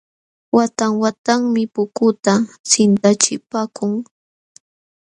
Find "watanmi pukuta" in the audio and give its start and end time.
1.01-2.33